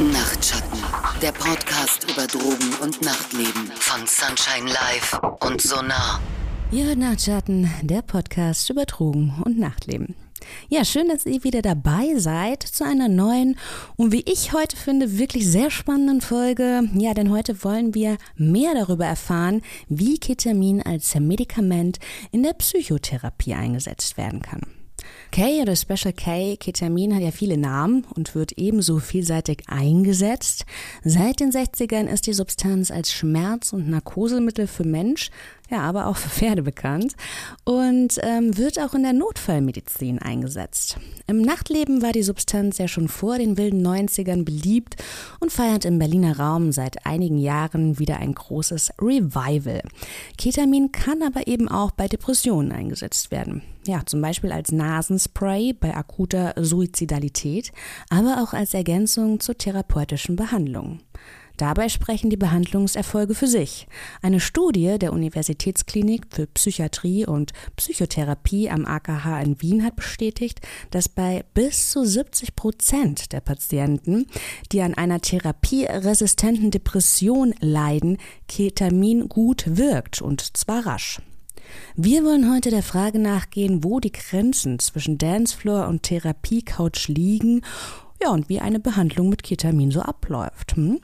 [0.00, 0.80] Nachtschatten,
[1.22, 6.20] der Podcast über Drogen und Nachtleben von Sunshine Live und Sonar.
[6.72, 10.16] Ihr hört Nachtschatten, der Podcast über Drogen und Nachtleben.
[10.68, 13.56] Ja, schön, dass ihr wieder dabei seid zu einer neuen
[13.94, 16.88] und wie ich heute finde, wirklich sehr spannenden Folge.
[16.94, 22.00] Ja, denn heute wollen wir mehr darüber erfahren, wie Ketamin als Medikament
[22.32, 24.83] in der Psychotherapie eingesetzt werden kann.
[25.34, 30.64] K oder Special K, Ketamin hat ja viele Namen und wird ebenso vielseitig eingesetzt.
[31.02, 35.32] Seit den 60ern ist die Substanz als Schmerz- und Narkosemittel für Mensch,
[35.68, 37.16] ja, aber auch für Pferde bekannt
[37.64, 40.98] und ähm, wird auch in der Notfallmedizin eingesetzt.
[41.26, 45.02] Im Nachtleben war die Substanz ja schon vor den wilden 90ern beliebt
[45.40, 49.82] und feiert im Berliner Raum seit einigen Jahren wieder ein großes Revival.
[50.38, 53.62] Ketamin kann aber eben auch bei Depressionen eingesetzt werden.
[53.86, 57.70] Ja, zum Beispiel als Nasenspray bei akuter Suizidalität,
[58.08, 61.00] aber auch als Ergänzung zur therapeutischen Behandlung.
[61.56, 63.86] Dabei sprechen die Behandlungserfolge für sich.
[64.22, 71.08] Eine Studie der Universitätsklinik für Psychiatrie und Psychotherapie am AKH in Wien hat bestätigt, dass
[71.08, 74.26] bei bis zu 70 Prozent der Patienten,
[74.72, 81.20] die an einer therapieresistenten Depression leiden, Ketamin gut wirkt und zwar rasch.
[81.96, 87.62] Wir wollen heute der Frage nachgehen, wo die Grenzen zwischen Dancefloor und Therapiecouch liegen
[88.22, 90.76] ja, und wie eine Behandlung mit Ketamin so abläuft.
[90.76, 91.00] Hm?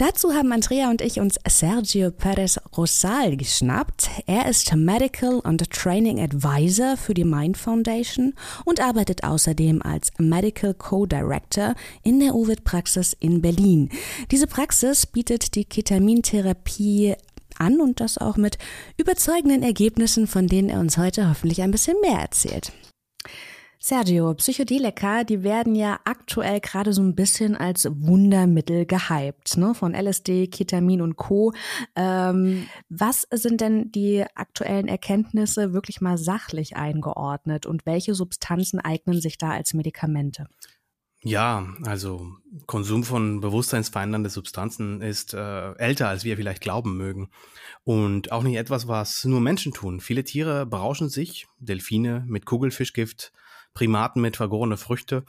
[0.00, 4.08] Dazu haben Andrea und ich uns Sergio Perez Rosal geschnappt.
[4.26, 8.32] Er ist Medical und Training Advisor für die Mind Foundation
[8.64, 13.90] und arbeitet außerdem als Medical Co-Director in der Ovid-Praxis in Berlin.
[14.30, 17.16] Diese Praxis bietet die Ketamintherapie
[17.60, 18.58] an und das auch mit
[18.96, 22.72] überzeugenden Ergebnissen, von denen er uns heute hoffentlich ein bisschen mehr erzählt.
[23.82, 29.74] Sergio, Psychedelika, die werden ja aktuell gerade so ein bisschen als Wundermittel gehypt, ne?
[29.74, 31.54] Von LSD, Ketamin und Co.
[31.96, 39.18] Ähm, was sind denn die aktuellen Erkenntnisse wirklich mal sachlich eingeordnet und welche Substanzen eignen
[39.18, 40.46] sich da als Medikamente?
[41.22, 42.32] Ja, also
[42.66, 47.30] Konsum von bewusstseinsverändernden Substanzen ist äh, älter, als wir vielleicht glauben mögen.
[47.84, 50.00] Und auch nicht etwas, was nur Menschen tun.
[50.00, 53.32] Viele Tiere berauschen sich, Delfine mit Kugelfischgift,
[53.74, 55.24] Primaten mit vergorene Früchte.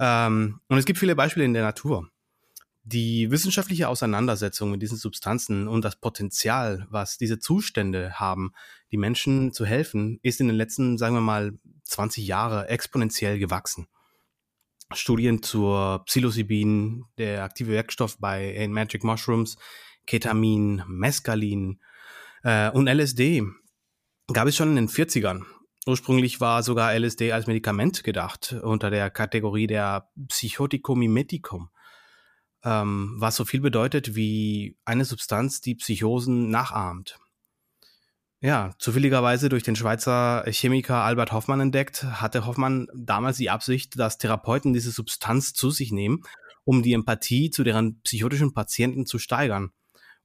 [0.00, 2.10] Ähm, und es gibt viele Beispiele in der Natur.
[2.82, 8.52] Die wissenschaftliche Auseinandersetzung mit diesen Substanzen und das Potenzial, was diese Zustände haben,
[8.90, 11.52] die Menschen zu helfen, ist in den letzten, sagen wir mal,
[11.84, 13.86] 20 Jahre exponentiell gewachsen.
[14.92, 19.56] Studien zur Psilocybin, der aktive Werkstoff bei Magic Mushrooms,
[20.06, 21.80] Ketamin, Mescalin
[22.42, 23.42] äh, und LSD
[24.32, 25.44] gab es schon in den 40ern
[25.88, 31.00] Ursprünglich war sogar LSD als Medikament gedacht, unter der Kategorie der Psychotikum
[32.64, 37.18] ähm, was so viel bedeutet wie eine Substanz, die Psychosen nachahmt.
[38.40, 44.18] Ja, zufälligerweise durch den Schweizer Chemiker Albert Hoffmann entdeckt, hatte Hoffmann damals die Absicht, dass
[44.18, 46.22] Therapeuten diese Substanz zu sich nehmen,
[46.64, 49.70] um die Empathie zu deren psychotischen Patienten zu steigern.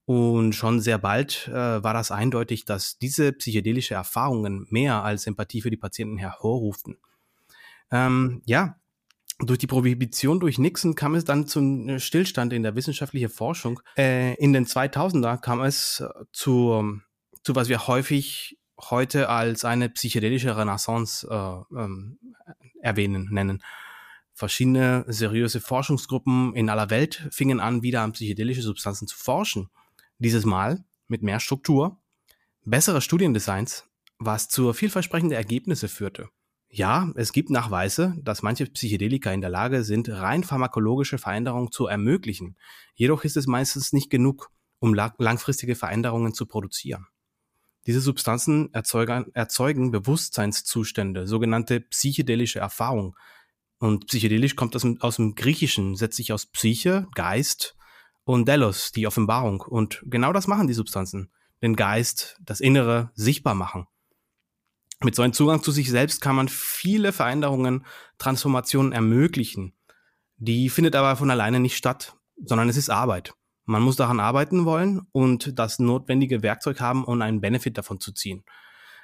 [0.06, 5.62] Und schon sehr bald äh, war das eindeutig, dass diese psychedelische Erfahrungen mehr als Empathie
[5.62, 6.98] für die Patienten hervorruften.
[7.92, 8.76] Ähm, ja,
[9.40, 13.80] durch die Prohibition durch Nixon kam es dann zum Stillstand in der wissenschaftlichen Forschung.
[13.98, 17.00] Äh, in den 2000er kam es zu,
[17.44, 18.58] zu was wir häufig
[18.90, 22.18] heute als eine psychedelische Renaissance äh, ähm,
[22.82, 23.64] erwähnen, nennen.
[24.34, 29.70] Verschiedene seriöse Forschungsgruppen in aller Welt fingen an, wieder an psychedelische Substanzen zu forschen.
[30.18, 32.00] Dieses Mal mit mehr Struktur,
[32.64, 33.86] bessere Studiendesigns,
[34.18, 36.30] was zu vielversprechenden Ergebnisse führte.
[36.70, 41.88] Ja, es gibt Nachweise, dass manche Psychedelika in der Lage sind, rein pharmakologische Veränderungen zu
[41.88, 42.56] ermöglichen.
[42.96, 47.08] Jedoch ist es meistens nicht genug, um langfristige Veränderungen zu produzieren.
[47.88, 53.16] Diese Substanzen erzeugen, erzeugen Bewusstseinszustände, sogenannte psychedelische Erfahrung.
[53.80, 57.76] Und psychedelisch kommt aus aus dem Griechischen, setzt sich aus Psyche, Geist
[58.24, 59.62] und Delos, die Offenbarung.
[59.62, 61.32] Und genau das machen die Substanzen.
[61.64, 63.88] Den Geist, das Innere sichtbar machen.
[65.04, 67.86] Mit so einem Zugang zu sich selbst kann man viele Veränderungen,
[68.20, 69.74] Transformationen ermöglichen.
[70.38, 73.34] Die findet aber von alleine nicht statt, sondern es ist Arbeit.
[73.66, 78.12] Man muss daran arbeiten wollen und das notwendige Werkzeug haben, um einen Benefit davon zu
[78.12, 78.44] ziehen.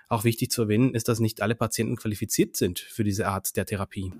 [0.09, 3.65] Auch wichtig zu erwähnen ist, dass nicht alle Patienten qualifiziert sind für diese Art der
[3.65, 4.13] Therapie.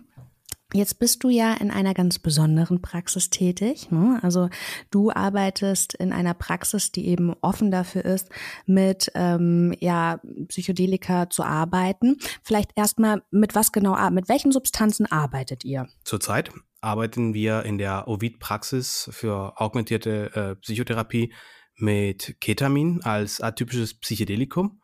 [0.74, 3.90] Jetzt bist du ja in einer ganz besonderen Praxis tätig.
[3.90, 4.20] Ne?
[4.22, 4.50] Also
[4.92, 8.28] du arbeitest in einer Praxis, die eben offen dafür ist,
[8.66, 10.20] mit ähm, ja,
[10.50, 12.18] Psychedelika zu arbeiten.
[12.44, 15.88] Vielleicht erstmal mit was genau, mit welchen Substanzen arbeitet ihr?
[16.04, 16.52] Zurzeit
[16.88, 21.34] arbeiten wir in der Ovid-Praxis für augmentierte äh, Psychotherapie
[21.76, 24.82] mit Ketamin als atypisches Psychedelikum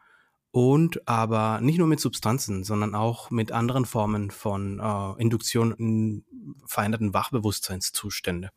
[0.51, 6.25] und aber nicht nur mit Substanzen, sondern auch mit anderen Formen von äh, Induktion in
[6.65, 8.49] veränderten Wachbewusstseinszustände.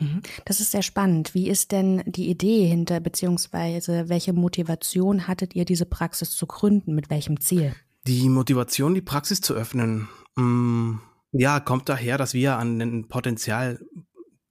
[0.00, 0.22] Mhm.
[0.44, 1.34] Das ist sehr spannend.
[1.34, 6.96] Wie ist denn die Idee hinter, beziehungsweise welche Motivation hattet ihr, diese Praxis zu gründen?
[6.96, 7.76] Mit welchem Ziel?
[8.08, 11.00] Die Motivation, die Praxis zu öffnen, mh, mm,
[11.32, 13.80] ja, kommt daher, dass wir an den Potenzial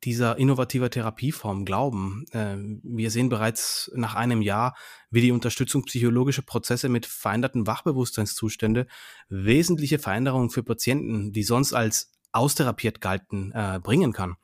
[0.04, 2.26] dieser innovative Therapieform glauben.
[2.32, 4.76] Äh, wir sehen bereits nach einem Jahr,
[5.12, 8.88] wie die Unterstützung psychologischer Prozesse mit veränderten Wachbewusstseinszustände
[9.30, 14.38] wesentliche Veränderungen für Patienten, die sonst als austherapiert galten, äh, bringen kann.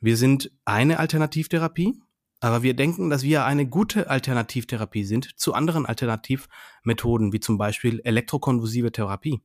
[0.00, 2.00] Wir sind eine Alternativtherapie,
[2.40, 8.00] aber wir denken, dass wir eine gute Alternativtherapie sind zu anderen Alternativmethoden, wie zum Beispiel
[8.04, 9.40] elektrokonvulsive Therapie.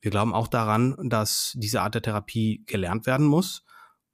[0.00, 3.64] Wir glauben auch daran, dass diese Art der Therapie gelernt werden muss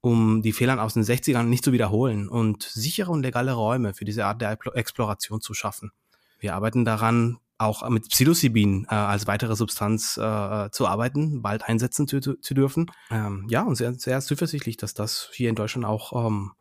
[0.06, 4.04] um die Fehler aus den 60ern nicht zu wiederholen und sichere und legale Räume für
[4.04, 5.90] diese Art der Exploration zu schaffen.
[6.38, 12.06] Wir arbeiten daran, auch mit Psilocybin äh, als weitere Substanz äh, zu arbeiten, bald einsetzen
[12.06, 12.90] zu, zu dürfen.
[13.10, 16.52] Ähm, ja, und sehr, sehr zuversichtlich, dass das hier in Deutschland auch ähm,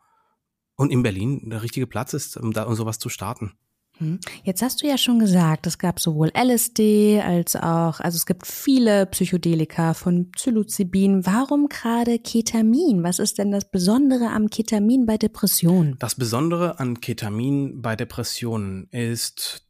[0.76, 3.54] und in Berlin der richtige Platz ist, um da um sowas zu starten.
[4.00, 4.20] Hm.
[4.44, 8.46] Jetzt hast du ja schon gesagt, es gab sowohl LSD als auch, also es gibt
[8.46, 11.26] viele Psychedelika von Psilocybin.
[11.26, 13.04] Warum gerade Ketamin?
[13.04, 15.96] Was ist denn das Besondere am Ketamin bei Depressionen?
[16.00, 19.66] Das Besondere an Ketamin bei Depressionen ist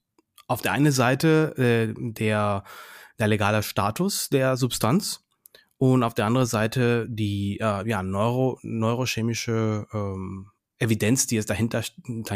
[0.47, 2.63] auf der einen Seite äh, der,
[3.19, 5.21] der legale Status der Substanz
[5.77, 10.47] und auf der anderen Seite die äh, ja, neuro, neurochemische ähm,
[10.79, 11.83] Evidenz, die es dahinter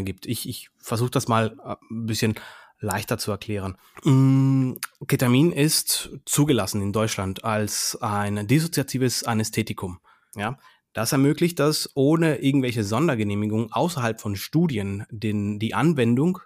[0.01, 0.25] gibt.
[0.25, 2.35] Ich, ich versuche das mal äh, ein bisschen
[2.79, 3.77] leichter zu erklären.
[4.03, 4.73] Mm,
[5.07, 9.99] Ketamin ist zugelassen in Deutschland als ein dissoziatives Anästhetikum.
[10.35, 10.57] Ja,
[10.93, 16.39] das ermöglicht das ohne irgendwelche Sondergenehmigung außerhalb von Studien den, die Anwendung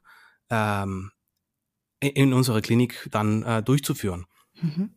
[0.49, 1.11] ähm,
[1.99, 4.25] in unsere Klinik dann äh, durchzuführen.
[4.61, 4.95] Mhm.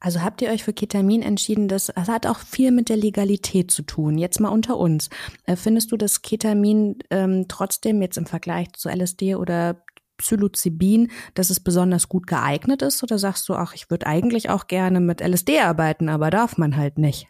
[0.00, 3.70] Also habt ihr euch für Ketamin entschieden, das, das hat auch viel mit der Legalität
[3.70, 4.16] zu tun.
[4.16, 5.10] Jetzt mal unter uns.
[5.44, 9.84] Äh, findest du, dass Ketamin ähm, trotzdem jetzt im Vergleich zu LSD oder
[10.16, 13.02] Psilocybin, dass es besonders gut geeignet ist?
[13.02, 16.76] Oder sagst du, ach, ich würde eigentlich auch gerne mit LSD arbeiten, aber darf man
[16.76, 17.28] halt nicht?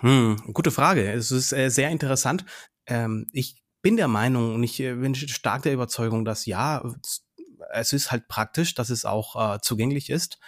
[0.00, 1.10] Hm, gute Frage.
[1.10, 2.44] Es ist äh, sehr interessant.
[2.86, 6.82] Ähm, ich bin der Meinung und ich äh, bin stark der Überzeugung, dass ja,
[7.72, 10.38] es ist halt praktisch, dass es auch äh, zugänglich ist.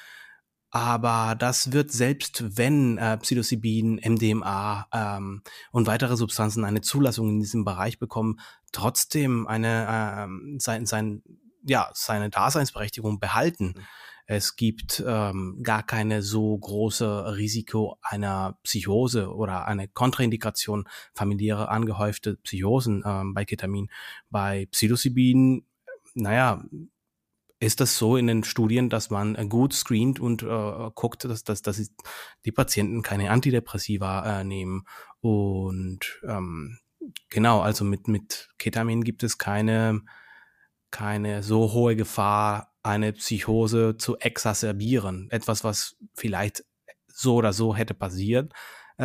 [0.74, 7.38] Aber das wird selbst wenn äh, Psilocybin, MDMA ähm, und weitere Substanzen eine Zulassung in
[7.38, 8.40] diesem Bereich bekommen,
[8.72, 11.22] trotzdem eine ähm, sein, sein,
[11.62, 13.74] ja, seine Daseinsberechtigung behalten.
[13.76, 13.82] Mhm.
[14.26, 22.38] Es gibt ähm, gar keine so große Risiko einer Psychose oder eine Kontraindikation familiäre angehäufte
[22.38, 23.90] Psychosen ähm, bei Ketamin.
[24.28, 25.66] Bei Psilocybin,
[26.14, 26.64] naja,
[27.64, 31.44] ist das so in den Studien, dass man äh, gut screent und äh, guckt, dass,
[31.44, 31.90] dass, dass
[32.44, 34.84] die Patienten keine Antidepressiva äh, nehmen.
[35.20, 36.78] Und ähm,
[37.30, 40.02] genau, also mit, mit Ketamin gibt es keine,
[40.90, 45.28] keine so hohe Gefahr, eine Psychose zu exacerbieren.
[45.30, 46.64] Etwas, was vielleicht
[47.08, 48.52] so oder so hätte passiert
[48.98, 49.04] äh,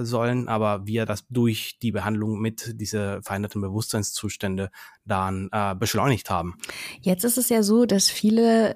[0.00, 4.70] äh, sollen, aber wir das durch die Behandlung mit diese veränderten Bewusstseinszustände
[5.04, 6.56] dann äh, beschleunigt haben.
[7.00, 8.74] Jetzt ist es ja so, dass viele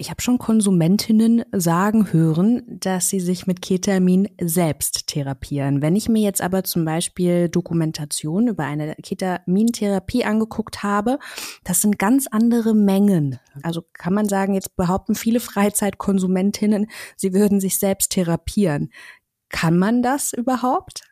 [0.00, 5.82] ich habe schon Konsumentinnen sagen hören, dass sie sich mit Ketamin selbst therapieren.
[5.82, 11.18] Wenn ich mir jetzt aber zum Beispiel Dokumentation über eine Ketamintherapie angeguckt habe,
[11.64, 13.40] das sind ganz andere Mengen.
[13.64, 16.86] Also kann man sagen, jetzt behaupten viele Freizeitkonsumentinnen,
[17.16, 18.90] sie würden sich selbst therapieren.
[19.48, 21.02] Kann man das überhaupt?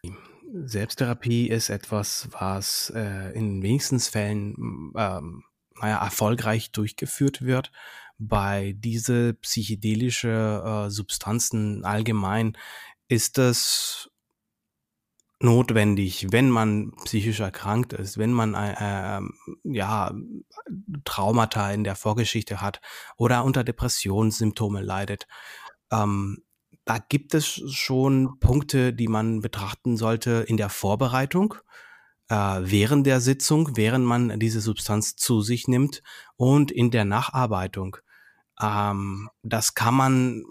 [0.52, 5.44] Selbsttherapie ist etwas, was äh, in wenigsten Fällen ähm,
[5.80, 7.72] naja, erfolgreich durchgeführt wird.
[8.18, 12.56] Bei diese psychedelische äh, Substanzen allgemein
[13.08, 14.10] ist es
[15.38, 20.14] notwendig, wenn man psychisch erkrankt ist, wenn man äh, ähm, ja
[21.04, 22.80] Traumata in der Vorgeschichte hat
[23.18, 25.26] oder unter Depressionssymptome leidet.
[25.92, 26.45] Ähm,
[26.86, 31.56] da gibt es schon Punkte, die man betrachten sollte in der Vorbereitung,
[32.28, 36.02] äh, während der Sitzung, während man diese Substanz zu sich nimmt
[36.36, 37.96] und in der Nacharbeitung.
[38.62, 40.44] Ähm, das kann man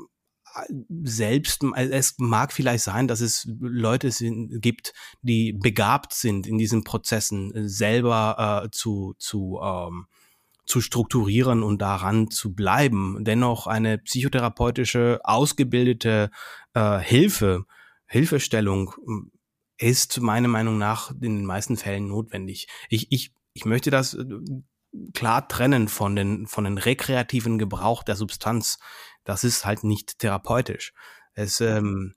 [0.55, 0.73] äh,
[1.03, 6.83] selbst, es mag vielleicht sein, dass es Leute sind, gibt, die begabt sind in diesen
[6.83, 10.07] Prozessen, äh, selber äh, zu, zu ähm,
[10.65, 13.23] zu strukturieren und daran zu bleiben.
[13.23, 16.31] Dennoch eine psychotherapeutische, ausgebildete
[16.73, 17.65] äh, Hilfe
[18.07, 19.31] Hilfestellung hm,
[19.77, 22.67] ist meiner Meinung nach in den meisten Fällen notwendig.
[22.89, 24.25] Ich, ich, ich möchte das äh,
[25.13, 28.79] klar trennen von den, von den rekreativen Gebrauch der Substanz.
[29.23, 30.93] Das ist halt nicht therapeutisch.
[31.33, 32.15] Es, ähm,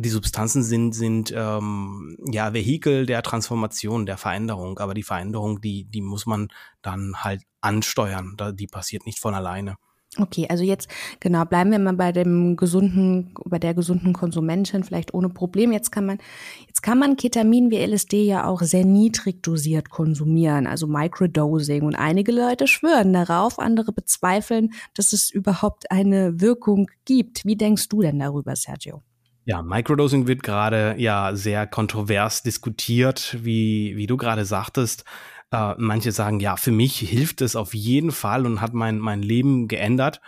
[0.00, 5.84] die Substanzen sind, sind ähm, ja Vehikel der Transformation, der Veränderung, aber die Veränderung, die,
[5.84, 6.48] die muss man
[6.82, 8.36] dann halt ansteuern.
[8.54, 9.76] Die passiert nicht von alleine.
[10.18, 10.88] Okay, also jetzt
[11.20, 15.70] genau bleiben wir mal bei dem gesunden, bei der gesunden Konsumentin vielleicht ohne Problem.
[15.70, 16.18] Jetzt kann man,
[16.66, 21.84] jetzt kann man Ketamin wie LSD ja auch sehr niedrig dosiert konsumieren, also Microdosing.
[21.84, 27.44] Und einige Leute schwören darauf, andere bezweifeln, dass es überhaupt eine Wirkung gibt.
[27.44, 29.04] Wie denkst du denn darüber, Sergio?
[29.50, 35.04] Ja, Microdosing wird gerade ja sehr kontrovers diskutiert, wie, wie du gerade sagtest.
[35.50, 39.22] Äh, manche sagen, ja, für mich hilft es auf jeden Fall und hat mein, mein
[39.22, 40.20] Leben geändert.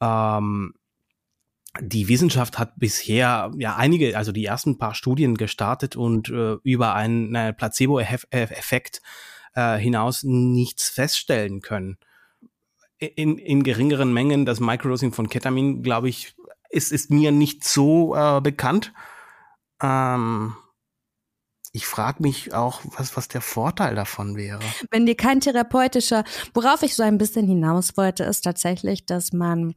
[0.00, 0.72] Ähm,
[1.82, 6.94] die Wissenschaft hat bisher ja einige, also die ersten paar Studien gestartet und äh, über
[6.94, 9.02] einen äh, Placebo-Effekt
[9.52, 11.98] äh, hinaus nichts feststellen können.
[12.96, 16.34] In, in geringeren Mengen das Microdosing von Ketamin, glaube ich,
[16.72, 18.92] ist, ist mir nicht so äh, bekannt.
[19.82, 20.56] Ähm,
[21.72, 24.60] ich frage mich auch, was, was der Vorteil davon wäre.
[24.90, 29.74] Wenn dir kein therapeutischer, worauf ich so ein bisschen hinaus wollte, ist tatsächlich, dass man,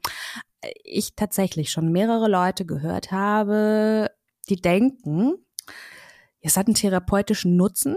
[0.61, 4.11] äh, ich tatsächlich schon mehrere Leute gehört habe,
[4.49, 5.33] die denken,
[6.41, 7.95] es hat einen therapeutischen Nutzen,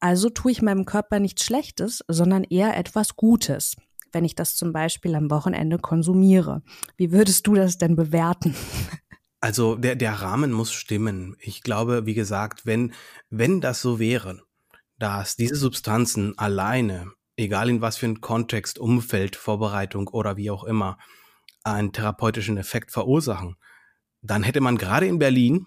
[0.00, 3.76] also tue ich meinem Körper nichts Schlechtes, sondern eher etwas Gutes,
[4.12, 6.62] wenn ich das zum Beispiel am Wochenende konsumiere.
[6.96, 8.54] Wie würdest du das denn bewerten?
[9.40, 11.36] Also der, der Rahmen muss stimmen.
[11.40, 12.94] Ich glaube, wie gesagt, wenn,
[13.28, 14.40] wenn das so wäre,
[14.98, 20.62] dass diese Substanzen alleine, egal in was für ein Kontext, Umfeld, Vorbereitung oder wie auch
[20.62, 20.96] immer,
[21.64, 23.56] einen therapeutischen Effekt verursachen,
[24.20, 25.66] dann hätte man gerade in Berlin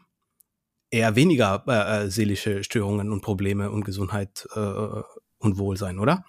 [0.90, 5.02] eher weniger äh, äh seelische Störungen und Probleme und Gesundheit äh,
[5.40, 6.24] und Wohlsein, oder?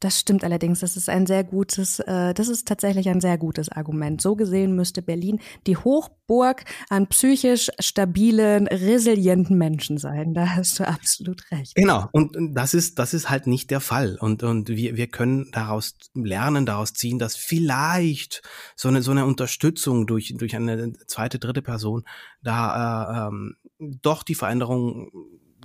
[0.00, 0.80] Das stimmt allerdings.
[0.80, 4.20] Das ist ein sehr gutes, äh, das ist tatsächlich ein sehr gutes Argument.
[4.20, 10.34] So gesehen müsste Berlin die Hochburg an psychisch stabilen, resilienten Menschen sein.
[10.34, 11.74] Da hast du absolut recht.
[11.74, 12.06] Genau.
[12.12, 14.16] Und das ist, das ist halt nicht der Fall.
[14.20, 18.42] Und, und wir, wir können daraus lernen, daraus ziehen, dass vielleicht
[18.76, 22.04] so eine, so eine Unterstützung durch, durch eine zweite, dritte Person
[22.40, 25.10] da äh, ähm, doch die Veränderung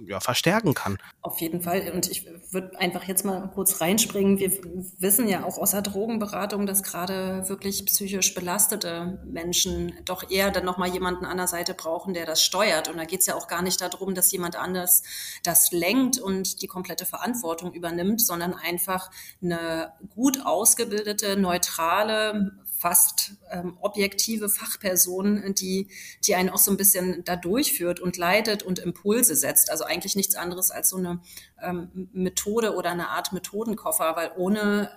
[0.07, 0.98] ja, verstärken kann.
[1.22, 1.91] Auf jeden Fall.
[1.93, 4.39] Und ich würde einfach jetzt mal kurz reinspringen.
[4.39, 4.51] Wir
[5.00, 10.65] wissen ja auch aus der Drogenberatung, dass gerade wirklich psychisch belastete Menschen doch eher dann
[10.65, 12.89] nochmal jemanden an der Seite brauchen, der das steuert.
[12.89, 15.03] Und da geht es ja auch gar nicht darum, dass jemand anders
[15.43, 19.10] das lenkt und die komplette Verantwortung übernimmt, sondern einfach
[19.41, 22.51] eine gut ausgebildete, neutrale,
[22.83, 25.87] fast ähm, objektive Fachperson, die,
[26.27, 29.71] die einen auch so ein bisschen da durchführt und leitet und Impulse setzt.
[29.71, 31.21] Also eigentlich nichts anderes als so eine
[31.61, 34.89] ähm, Methode oder eine Art Methodenkoffer, weil ohne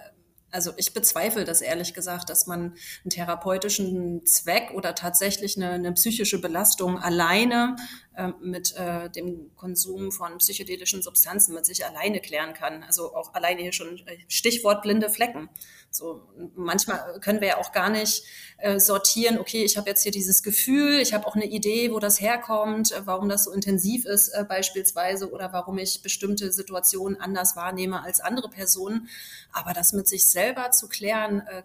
[0.50, 2.74] also ich bezweifle das ehrlich gesagt, dass man
[3.04, 7.76] einen therapeutischen Zweck oder tatsächlich eine, eine psychische Belastung alleine
[8.16, 12.82] äh, mit äh, dem Konsum von psychedelischen Substanzen mit sich alleine klären kann.
[12.84, 15.50] Also auch alleine hier schon äh, Stichwort blinde Flecken.
[15.96, 16.22] So
[16.54, 18.24] manchmal können wir ja auch gar nicht
[18.58, 19.38] äh, sortieren.
[19.38, 22.92] Okay, ich habe jetzt hier dieses Gefühl, ich habe auch eine Idee, wo das herkommt,
[22.92, 28.02] äh, warum das so intensiv ist äh, beispielsweise oder warum ich bestimmte Situationen anders wahrnehme
[28.02, 29.08] als andere Personen.
[29.52, 31.62] Aber das mit sich selber zu klären, äh,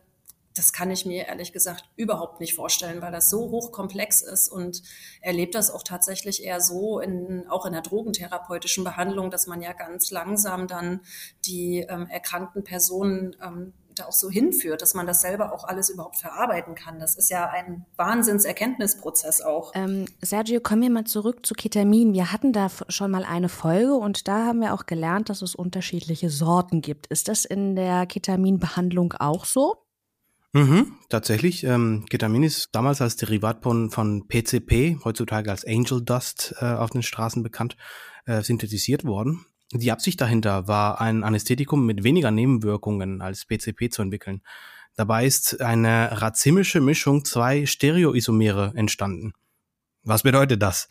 [0.54, 4.84] das kann ich mir ehrlich gesagt überhaupt nicht vorstellen, weil das so hochkomplex ist und
[5.22, 9.74] erlebt das auch tatsächlich eher so in, auch in der drogentherapeutischen Behandlung, dass man ja
[9.74, 11.02] ganz langsam dann
[11.46, 15.90] die ähm, erkrankten Personen ähm, da auch so hinführt, dass man das selber auch alles
[15.90, 17.00] überhaupt verarbeiten kann.
[17.00, 19.72] Das ist ja ein Wahnsinnserkenntnisprozess auch.
[19.76, 22.14] Ähm, Sergio, kommen wir mal zurück zu Ketamin.
[22.14, 25.56] Wir hatten da schon mal eine Folge und da haben wir auch gelernt, dass es
[25.56, 27.08] unterschiedliche Sorten gibt.
[27.08, 29.76] Ist das in der Ketaminbehandlung auch so?
[30.54, 31.64] Mhm, tatsächlich.
[31.64, 36.90] Ähm, Ketamin ist damals als Derivat von, von PCP, heutzutage als Angel Dust äh, auf
[36.90, 37.78] den Straßen bekannt,
[38.26, 39.46] äh, synthetisiert worden.
[39.74, 44.42] Die Absicht dahinter war, ein Anästhetikum mit weniger Nebenwirkungen als PCP zu entwickeln.
[44.96, 49.34] Dabei ist eine razimische Mischung zwei Stereoisomere entstanden.
[50.04, 50.90] Was bedeutet das?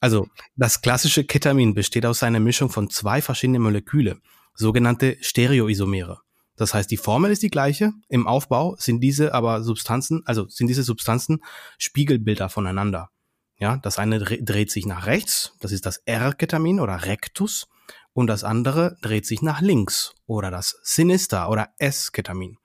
[0.00, 4.18] Also, das klassische Ketamin besteht aus einer Mischung von zwei verschiedenen Moleküle,
[4.54, 6.20] sogenannte Stereoisomere.
[6.56, 7.92] Das heißt, die Formel ist die gleiche.
[8.08, 11.42] Im Aufbau sind diese aber Substanzen, also sind diese Substanzen
[11.78, 13.10] Spiegelbilder voneinander.
[13.56, 17.68] Ja, das eine dreht sich nach rechts, das ist das R-Ketamin oder Rectus,
[18.12, 22.56] und das andere dreht sich nach links oder das Sinister oder S-Ketamin.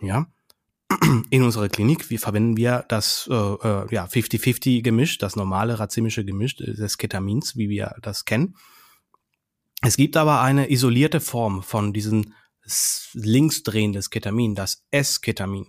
[0.00, 0.26] Ja,
[1.30, 6.24] in unserer Klinik wir verwenden wir das äh, äh ja 50-50 Gemisch, das normale razimische
[6.24, 8.54] Gemisch des Ketamins, wie wir das kennen.
[9.82, 12.32] Es gibt aber eine isolierte Form von diesem
[13.14, 15.66] linksdrehen des Ketamin, das S-Ketamin.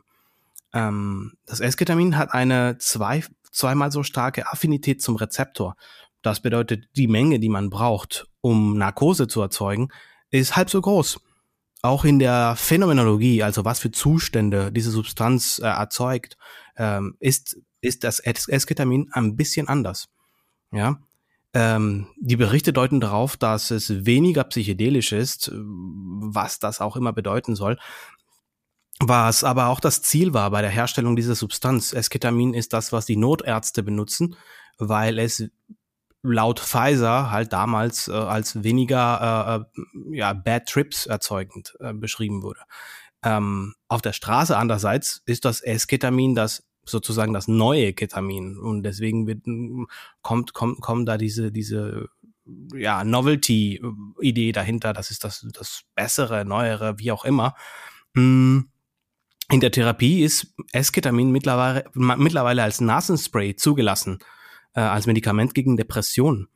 [0.74, 5.76] Ähm, das S-Ketamin hat eine zwei, zweimal so starke Affinität zum Rezeptor.
[6.22, 9.90] Das bedeutet, die Menge, die man braucht, um Narkose zu erzeugen,
[10.32, 11.22] ist halb so groß.
[11.82, 16.38] Auch in der Phänomenologie, also was für Zustände diese Substanz äh, erzeugt,
[16.76, 20.10] ähm, ist, ist das S-Ketamin ein bisschen anders.
[20.72, 21.00] Ja,
[21.54, 27.56] ähm, die Berichte deuten darauf, dass es weniger psychedelisch ist, was das auch immer bedeuten
[27.56, 27.78] soll.
[29.00, 31.94] Was aber auch das Ziel war bei der Herstellung dieser Substanz.
[31.94, 34.36] Esketamin ist das, was die Notärzte benutzen,
[34.78, 35.50] weil es
[36.22, 42.44] laut Pfizer halt damals äh, als weniger äh, äh ja, Bad Trips erzeugend äh, beschrieben
[42.44, 42.60] wurde.
[43.24, 48.58] Ähm, auf der Straße andererseits ist das Esketamin das sozusagen das neue Ketamin.
[48.58, 49.44] Und deswegen wird,
[50.22, 52.08] kommt, kommt, kommen da diese, diese
[52.74, 57.56] ja, Novelty-Idee dahinter, das ist das, das Bessere, Neuere, wie auch immer.
[58.16, 58.70] Hm.
[59.52, 64.20] In der Therapie ist Esketamin mittlerweile, mittlerweile als Nasenspray zugelassen,
[64.74, 66.48] äh, als Medikament gegen Depressionen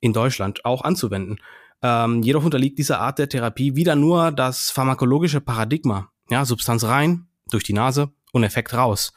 [0.00, 1.38] in Deutschland auch anzuwenden.
[1.82, 6.10] Ähm, jedoch unterliegt dieser Art der Therapie wieder nur das pharmakologische Paradigma.
[6.30, 9.12] Ja, Substanz rein, durch die Nase und Effekt raus.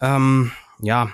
[0.00, 1.10] Ähm, ja,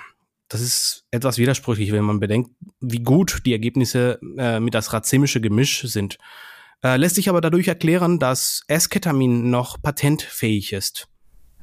[0.49, 5.41] das ist etwas widersprüchlich, wenn man bedenkt, wie gut die Ergebnisse äh, mit das razimische
[5.41, 6.17] Gemisch sind.
[6.83, 11.07] Äh, lässt sich aber dadurch erklären, dass S-Ketamin noch patentfähig ist.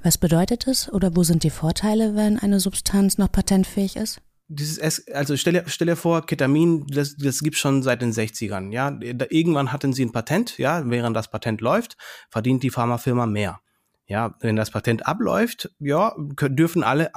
[0.03, 4.23] Was bedeutet das oder wo sind die Vorteile, wenn eine Substanz noch patentfähig ist?
[4.53, 8.13] Dieses S, also stell dir, stell dir vor, Ketamin, das, das gibt's schon seit den
[8.13, 8.91] 60ern, ja.
[8.91, 11.97] Da, irgendwann hatten sie ein Patent, ja, während das Patent läuft,
[12.31, 13.61] verdient die Pharmafirma mehr.
[14.07, 17.13] Ja, wenn das Patent abläuft, ja, dürfen alle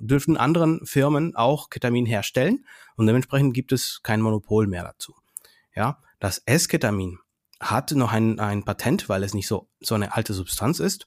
[0.00, 2.64] dürfen anderen Firmen auch Ketamin herstellen
[2.96, 5.14] und dementsprechend gibt es kein Monopol mehr dazu.
[5.76, 7.18] Ja, das S-Ketamin
[7.60, 11.06] hat noch ein, ein Patent, weil es nicht so so eine alte Substanz ist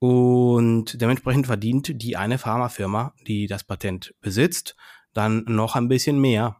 [0.00, 4.74] und dementsprechend verdient die eine Pharmafirma, die das Patent besitzt,
[5.12, 6.56] dann noch ein bisschen mehr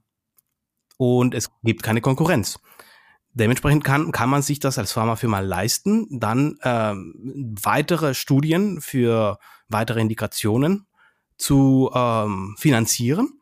[0.97, 2.59] und es gibt keine Konkurrenz.
[3.33, 10.01] Dementsprechend kann, kann man sich das als Pharmafirma leisten, dann ähm, weitere Studien für weitere
[10.01, 10.87] Indikationen
[11.39, 13.41] zu ähm, finanzieren,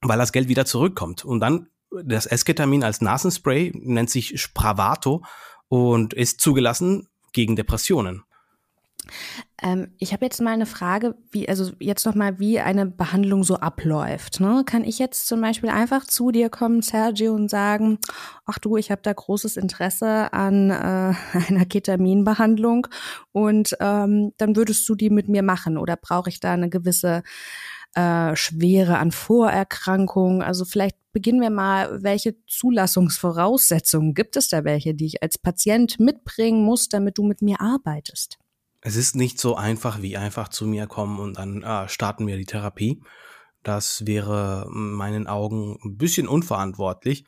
[0.00, 1.24] weil das Geld wieder zurückkommt.
[1.24, 1.68] Und dann
[2.02, 5.22] das Esketamin als Nasenspray nennt sich Spravato
[5.68, 8.24] und ist zugelassen gegen Depressionen.
[9.62, 13.56] Ähm, ich habe jetzt mal eine Frage, wie, also jetzt nochmal, wie eine Behandlung so
[13.56, 14.40] abläuft.
[14.40, 14.62] Ne?
[14.66, 17.98] Kann ich jetzt zum Beispiel einfach zu dir kommen, Sergio, und sagen,
[18.44, 21.14] ach du, ich habe da großes Interesse an äh,
[21.48, 22.88] einer Ketaminbehandlung
[23.32, 27.22] und ähm, dann würdest du die mit mir machen oder brauche ich da eine gewisse
[27.94, 30.42] äh, Schwere an Vorerkrankungen?
[30.42, 35.98] Also vielleicht beginnen wir mal, welche Zulassungsvoraussetzungen gibt es da welche, die ich als Patient
[36.00, 38.38] mitbringen muss, damit du mit mir arbeitest?
[38.86, 42.36] Es ist nicht so einfach wie einfach zu mir kommen und dann ah, starten wir
[42.36, 43.02] die Therapie.
[43.62, 47.24] Das wäre in meinen Augen ein bisschen unverantwortlich.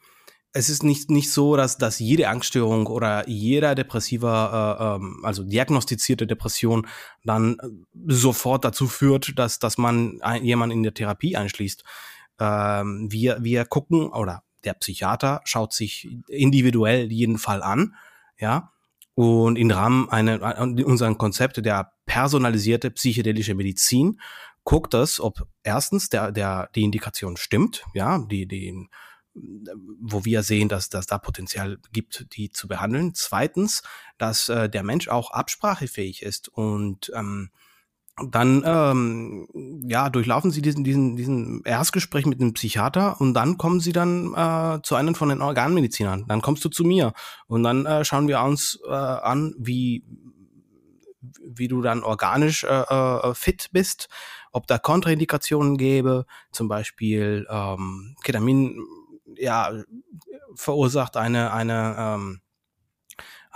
[0.52, 5.44] Es ist nicht, nicht so, dass, dass jede Angststörung oder jeder depressiver, äh, ähm, also
[5.44, 6.86] diagnostizierte Depression
[7.24, 7.56] dann
[8.06, 11.84] sofort dazu führt, dass, dass man ein, jemanden in der Therapie einschließt.
[12.38, 17.94] Ähm, wir, wir gucken, oder der Psychiater schaut sich individuell jeden Fall an,
[18.38, 18.72] ja,
[19.16, 24.20] und im Rahmen einer, unseren Konzept der personalisierte psychedelische Medizin
[24.62, 28.88] guckt das, ob erstens der, der, die Indikation stimmt, ja, die, die,
[29.32, 33.14] wo wir sehen, dass, dass da Potenzial gibt, die zu behandeln.
[33.14, 33.82] Zweitens,
[34.18, 37.50] dass äh, der Mensch auch absprachefähig ist und ähm,
[38.24, 39.46] dann ähm,
[39.86, 44.32] ja durchlaufen sie diesen diesen diesen Erstgespräch mit dem Psychiater und dann kommen sie dann
[44.34, 46.24] äh, zu einem von den Organmedizinern.
[46.26, 47.12] Dann kommst du zu mir
[47.46, 50.02] und dann äh, schauen wir uns äh, an, wie
[51.44, 54.08] wie du dann organisch äh, äh, fit bist,
[54.50, 58.78] ob da Kontraindikationen gäbe, zum Beispiel ähm, Ketamin
[59.36, 59.72] ja
[60.54, 62.40] verursacht eine eine ähm,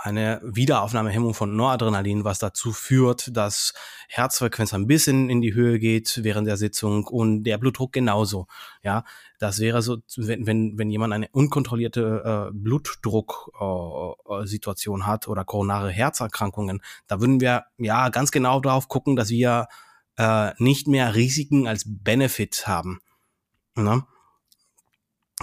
[0.03, 3.75] eine Wiederaufnahmehemmung von Noradrenalin, was dazu führt, dass
[4.07, 8.47] Herzfrequenz ein bisschen in die Höhe geht während der Sitzung und der Blutdruck genauso.
[8.81, 9.03] Ja,
[9.37, 15.91] das wäre so, wenn, wenn, wenn jemand eine unkontrollierte äh, Blutdrucksituation äh, hat oder koronare
[15.91, 19.67] Herzerkrankungen, da würden wir ja ganz genau darauf gucken, dass wir
[20.17, 23.01] äh, nicht mehr Risiken als Benefit haben.
[23.75, 24.03] Ne?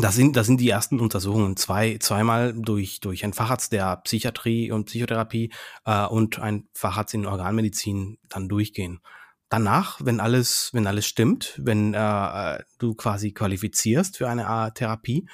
[0.00, 1.56] Das sind, das sind die ersten Untersuchungen.
[1.56, 5.52] Zwei, zweimal durch, durch einen Facharzt der Psychiatrie und Psychotherapie
[5.84, 9.00] äh, und ein Facharzt in Organmedizin dann durchgehen.
[9.48, 15.26] Danach, wenn alles, wenn alles stimmt, wenn äh, du quasi qualifizierst für eine Art Therapie,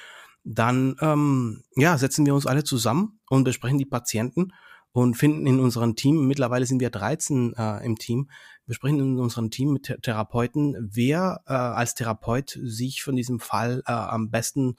[0.43, 4.53] dann ähm, ja, setzen wir uns alle zusammen und besprechen die Patienten
[4.91, 8.29] und finden in unserem Team, mittlerweile sind wir 13 äh, im Team,
[8.65, 13.83] wir sprechen in unserem Team mit Therapeuten, wer äh, als Therapeut sich von diesem Fall
[13.85, 14.75] äh, am besten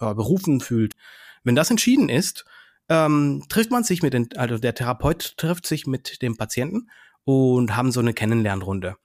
[0.00, 0.94] äh, berufen fühlt.
[1.42, 2.44] Wenn das entschieden ist,
[2.88, 6.90] ähm, trifft man sich mit den, also der Therapeut trifft sich mit dem Patienten
[7.24, 8.96] und haben so eine Kennenlernrunde.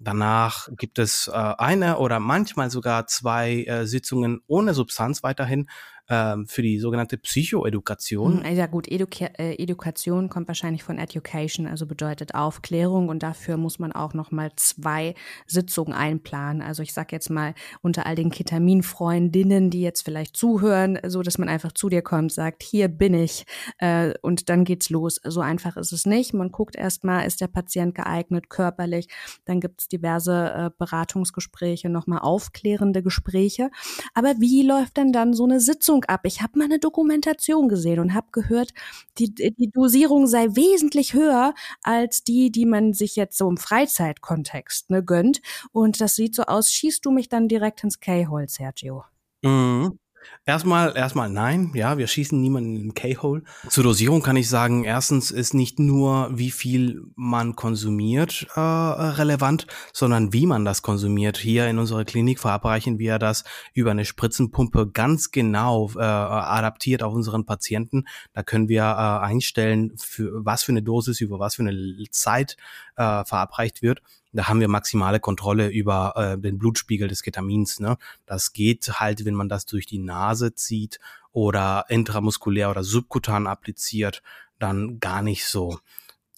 [0.00, 5.68] Danach gibt es äh, eine oder manchmal sogar zwei äh, Sitzungen ohne Substanz weiterhin,
[6.08, 8.40] ähm, für die sogenannte Psychoedukation.
[8.40, 13.56] Mhm, ja gut, Educa äh, Edukation kommt wahrscheinlich von Education, also bedeutet Aufklärung und dafür
[13.56, 15.14] muss man auch noch mal zwei
[15.46, 16.62] Sitzungen einplanen.
[16.62, 21.38] Also ich sag jetzt mal unter all den Ketaminfreundinnen, die jetzt vielleicht zuhören, so dass
[21.38, 23.44] man einfach zu dir kommt, sagt, hier bin ich
[23.78, 25.20] äh, und dann geht's los.
[25.24, 26.32] So einfach ist es nicht.
[26.32, 29.08] Man guckt erstmal, ist der Patient geeignet körperlich,
[29.44, 33.70] dann gibt's diverse äh, Beratungsgespräche, nochmal aufklärende Gespräche.
[34.14, 36.20] Aber wie läuft denn dann so eine Sitzung Dosierung ab.
[36.24, 38.72] Ich habe mal eine Dokumentation gesehen und habe gehört,
[39.18, 44.90] die, die Dosierung sei wesentlich höher als die, die man sich jetzt so im Freizeitkontext
[44.90, 45.40] ne, gönnt.
[45.72, 49.04] Und das sieht so aus, schießt du mich dann direkt ins K-Hole, Sergio?
[49.42, 49.98] Mhm.
[50.44, 53.42] Erstmal, erstmal nein, ja, wir schießen niemanden in den K-Hole.
[53.68, 59.66] Zur Dosierung kann ich sagen, erstens ist nicht nur, wie viel man konsumiert, äh, relevant,
[59.92, 61.36] sondern wie man das konsumiert.
[61.36, 67.12] Hier in unserer Klinik verabreichen wir das über eine Spritzenpumpe ganz genau äh, adaptiert auf
[67.12, 68.06] unseren Patienten.
[68.32, 72.56] Da können wir äh, einstellen, für was für eine Dosis, über was für eine Zeit
[72.96, 74.00] äh, verabreicht wird.
[74.32, 77.80] Da haben wir maximale Kontrolle über äh, den Blutspiegel des Ketamins.
[77.80, 77.96] Ne?
[78.26, 81.00] Das geht halt, wenn man das durch die Nase zieht
[81.32, 84.22] oder intramuskulär oder subkutan appliziert,
[84.58, 85.78] dann gar nicht so.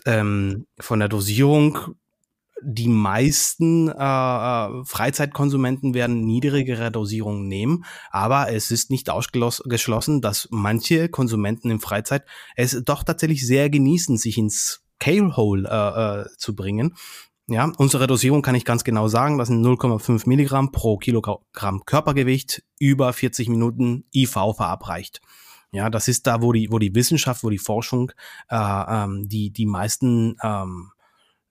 [0.07, 1.97] Ähm, von der Dosierung
[2.63, 10.49] die meisten äh, äh Freizeitkonsumenten werden niedrigere Dosierungen nehmen, aber es ist nicht ausgeschlossen, dass
[10.51, 12.25] manche Konsumenten in Freizeit
[12.57, 16.95] es doch tatsächlich sehr genießen, sich ins Kale-Hole äh, äh, zu bringen
[17.51, 22.63] ja, unsere Dosierung kann ich ganz genau sagen, das sind 0,5 Milligramm pro Kilogramm Körpergewicht
[22.79, 25.21] über 40 Minuten IV verabreicht.
[25.73, 28.13] Ja, das ist da, wo die, wo die Wissenschaft, wo die Forschung
[28.51, 30.93] äh, ähm, die, die meisten ähm,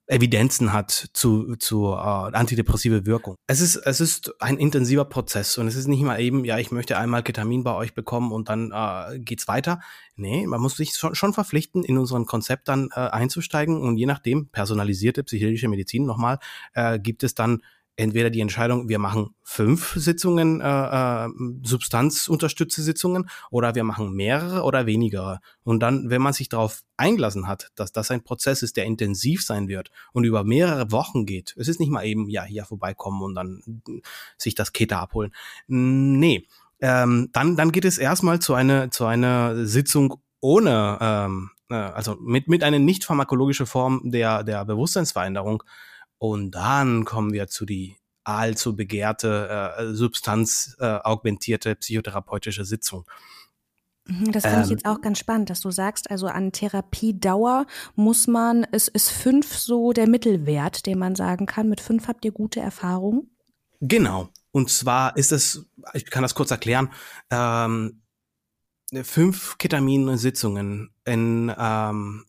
[0.09, 3.35] Evidenzen hat zu, zu äh, antidepressive Wirkung.
[3.45, 6.71] Es ist, es ist ein intensiver Prozess und es ist nicht mal eben, ja, ich
[6.71, 9.81] möchte einmal Ketamin bei euch bekommen und dann äh, geht's weiter.
[10.15, 14.07] Nee, man muss sich schon, schon verpflichten, in unseren Konzept dann äh, einzusteigen und je
[14.07, 16.39] nachdem, personalisierte psychedelische Medizin nochmal,
[16.73, 17.61] äh, gibt es dann
[17.99, 21.29] entweder die Entscheidung, wir machen fünf Sitzungen, äh, äh,
[21.63, 25.41] substanzunterstützte Sitzungen, oder wir machen mehrere oder weniger.
[25.63, 29.43] Und dann, wenn man sich darauf eingelassen hat, dass das ein Prozess ist, der intensiv
[29.43, 33.21] sein wird und über mehrere Wochen geht, es ist nicht mal eben, ja, hier vorbeikommen
[33.21, 33.61] und dann
[34.37, 35.33] sich das Keter abholen.
[35.67, 36.47] Nee,
[36.79, 42.15] ähm, dann, dann geht es erstmal zu einer, zu einer Sitzung ohne, ähm, äh, also
[42.21, 45.63] mit, mit einer nicht pharmakologischen Form der, der Bewusstseinsveränderung,
[46.19, 53.05] und dann kommen wir zu die allzu begehrte, äh, substanzaugmentierte äh, psychotherapeutische Sitzung.
[54.05, 54.91] Mhm, das finde ich jetzt ähm.
[54.91, 59.93] auch ganz spannend, dass du sagst, also an Therapiedauer muss man, es ist fünf so
[59.93, 61.69] der Mittelwert, den man sagen kann.
[61.69, 63.29] Mit fünf habt ihr gute Erfahrungen?
[63.81, 64.29] Genau.
[64.51, 66.91] Und zwar ist es, ich kann das kurz erklären,
[67.29, 68.01] ähm,
[69.03, 72.25] fünf Ketamin-Sitzungen in ähm,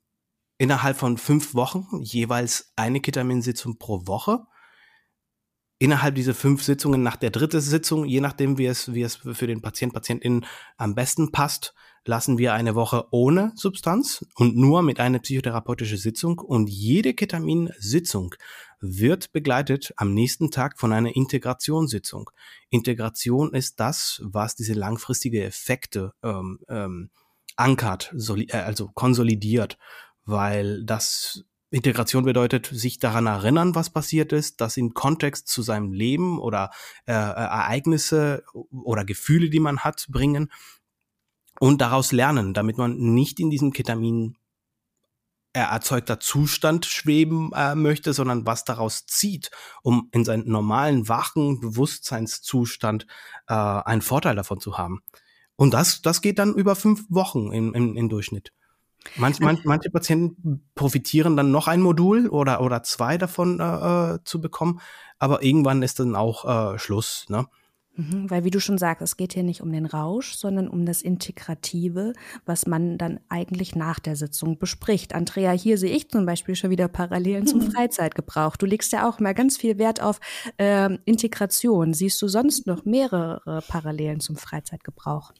[0.61, 4.41] innerhalb von fünf Wochen jeweils eine Ketaminsitzung pro Woche.
[5.79, 9.47] Innerhalb dieser fünf Sitzungen nach der dritten Sitzung, je nachdem wie es, wie es für
[9.47, 10.45] den Patient, Patientin
[10.77, 11.73] am besten passt,
[12.05, 18.35] lassen wir eine Woche ohne Substanz und nur mit einer psychotherapeutischen Sitzung und jede Ketaminsitzung
[18.81, 22.29] wird begleitet am nächsten Tag von einer Integrationssitzung.
[22.69, 27.09] Integration ist das, was diese langfristige Effekte ähm, ähm,
[27.57, 29.79] ankert, äh, also konsolidiert
[30.31, 35.93] weil das Integration bedeutet, sich daran erinnern, was passiert ist, das in Kontext zu seinem
[35.93, 36.71] Leben oder
[37.07, 40.51] äh, Ereignisse oder Gefühle, die man hat, bringen
[41.61, 44.37] und daraus lernen, damit man nicht in diesem Ketamin
[45.53, 49.51] erzeugter Zustand schweben äh, möchte, sondern was daraus zieht,
[49.83, 53.07] um in seinen normalen, wachen Bewusstseinszustand
[53.49, 55.03] äh, einen Vorteil davon zu haben.
[55.57, 58.53] Und das, das geht dann über fünf Wochen im, im, im Durchschnitt.
[59.17, 64.19] Manch, manch, manche Patienten profitieren dann noch ein Modul oder, oder zwei davon äh, äh,
[64.25, 64.81] zu bekommen,
[65.19, 67.25] aber irgendwann ist dann auch äh, Schluss.
[67.29, 67.47] Ne?
[67.97, 70.87] Mhm, weil wie du schon sagst, es geht hier nicht um den Rausch, sondern um
[70.87, 72.13] das Integrative,
[72.47, 75.15] was man dann eigentlich nach der Sitzung bespricht.
[75.15, 77.73] Andrea, hier sehe ich zum Beispiel schon wieder Parallelen zum mhm.
[77.73, 78.57] Freizeitgebrauch.
[78.57, 80.21] Du legst ja auch mal ganz viel Wert auf
[80.57, 81.93] äh, Integration.
[81.93, 85.33] Siehst du sonst noch mehrere Parallelen zum Freizeitgebrauch?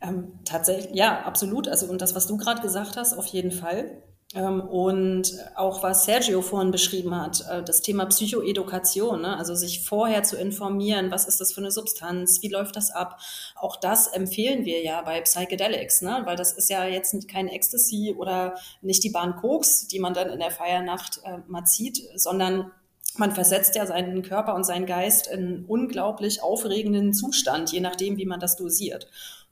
[0.00, 1.68] Ähm, tatsächlich, ja, absolut.
[1.68, 4.02] Also und das, was du gerade gesagt hast, auf jeden Fall.
[4.32, 9.36] Ähm, und auch was Sergio vorhin beschrieben hat, äh, das Thema Psychoedukation, ne?
[9.36, 13.18] also sich vorher zu informieren, was ist das für eine Substanz, wie läuft das ab,
[13.56, 16.22] auch das empfehlen wir ja bei Psychedelics, ne?
[16.26, 20.30] weil das ist ja jetzt kein Ecstasy oder nicht die Bahn Koks, die man dann
[20.30, 22.70] in der Feiernacht äh, mal zieht, sondern
[23.16, 28.26] man versetzt ja seinen Körper und seinen Geist in unglaublich aufregenden Zustand, je nachdem, wie
[28.26, 29.08] man das dosiert.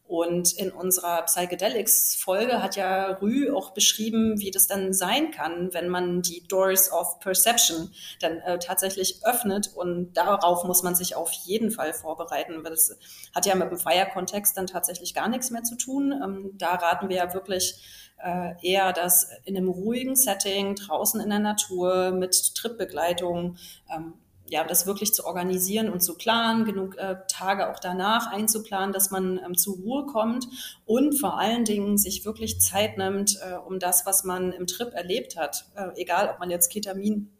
[0.09, 5.91] Und in unserer Psychedelics-Folge hat ja Rü auch beschrieben, wie das dann sein kann, wenn
[5.91, 9.71] man die Doors of Perception dann äh, tatsächlich öffnet.
[9.75, 12.97] Und darauf muss man sich auf jeden Fall vorbereiten, weil das
[13.35, 16.13] hat ja mit dem Feierkontext dann tatsächlich gar nichts mehr zu tun.
[16.13, 17.79] Ähm, da raten wir ja wirklich
[18.25, 23.57] äh, eher das in einem ruhigen Setting, draußen in der Natur, mit Tripbegleitung,
[23.95, 24.15] ähm,
[24.51, 29.11] ja, das wirklich zu organisieren und zu planen, genug äh, Tage auch danach einzuplanen, dass
[29.11, 30.47] man ähm, zur Ruhe kommt
[30.87, 34.93] und vor allen Dingen sich wirklich Zeit nimmt, äh, um das, was man im Trip
[34.93, 37.31] erlebt hat, äh, egal ob man jetzt Ketamin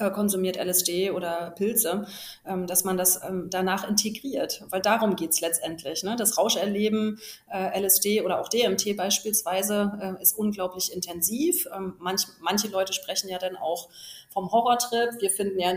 [0.00, 2.06] äh, konsumiert LSD oder Pilze,
[2.44, 4.64] ähm, dass man das ähm, danach integriert.
[4.70, 6.02] Weil darum geht's letztendlich.
[6.02, 6.16] Ne?
[6.16, 11.68] Das Rauscherleben, äh, LSD oder auch DMT beispielsweise, äh, ist unglaublich intensiv.
[11.74, 13.88] Ähm, manch, manche Leute sprechen ja dann auch
[14.30, 15.20] vom Horrortrip.
[15.20, 15.74] Wir finden ja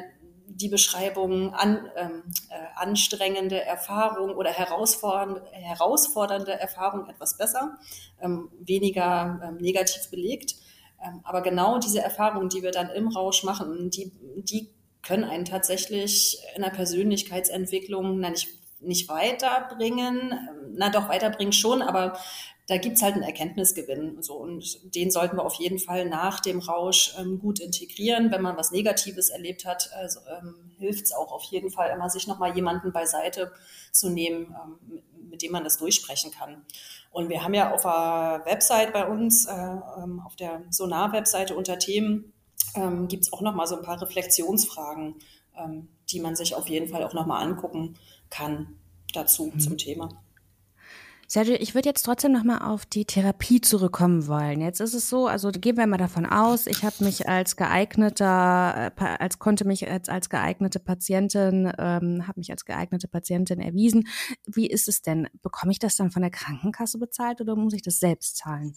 [0.49, 7.77] die Beschreibung an, ähm, äh, anstrengende Erfahrung oder herausfordernde, herausfordernde Erfahrung etwas besser,
[8.21, 10.55] ähm, weniger ähm, negativ belegt.
[11.03, 14.69] Ähm, aber genau diese Erfahrungen, die wir dann im Rausch machen, die, die
[15.01, 20.31] können einen tatsächlich in der Persönlichkeitsentwicklung na, nicht, nicht weiterbringen.
[20.31, 22.17] Ähm, na doch, weiterbringen schon, aber
[22.69, 24.21] da gibt's halt einen Erkenntnisgewinn.
[24.21, 28.31] So, und den sollten wir auf jeden Fall nach dem Rausch ähm, gut integrieren.
[28.31, 32.11] Wenn man was Negatives erlebt hat, also, ähm, hilft es auch auf jeden Fall immer,
[32.11, 33.51] sich nochmal jemanden beiseite
[33.91, 35.01] zu nehmen, ähm,
[35.31, 36.63] mit dem man das durchsprechen kann.
[37.09, 41.79] Und wir haben ja auf der Website bei uns, äh, ähm, auf der Sonar-Webseite unter
[41.79, 42.33] Themen,
[42.75, 45.15] ähm, gibt's auch nochmal so ein paar Reflexionsfragen,
[45.57, 47.95] ähm, die man sich auf jeden Fall auch nochmal angucken
[48.29, 48.75] kann
[49.11, 49.59] dazu mhm.
[49.59, 50.09] zum Thema.
[51.31, 54.61] Sergio, ich würde jetzt trotzdem noch mal auf die Therapie zurückkommen wollen.
[54.61, 58.91] Jetzt ist es so, also gehen wir mal davon aus, ich habe mich als geeigneter,
[58.97, 64.07] äh, als konnte mich als, als geeignete Patientin, ähm, habe mich als geeignete Patientin erwiesen.
[64.47, 65.27] Wie ist es denn?
[65.43, 68.75] Bekomme ich das dann von der Krankenkasse bezahlt oder muss ich das selbst zahlen?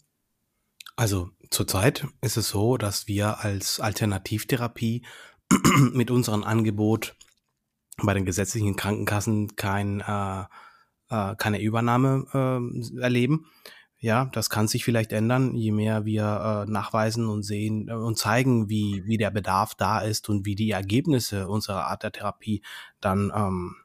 [0.95, 5.07] Also zurzeit ist es so, dass wir als Alternativtherapie
[5.95, 7.17] mit unserem Angebot
[7.97, 10.45] bei den gesetzlichen Krankenkassen kein äh,
[11.13, 13.47] äh, keine Übernahme äh, erleben.
[13.99, 18.19] Ja, das kann sich vielleicht ändern, je mehr wir äh, nachweisen und sehen äh, und
[18.19, 22.63] zeigen, wie, wie der Bedarf da ist und wie die Ergebnisse unserer Art der Therapie
[23.01, 23.77] dann ähm,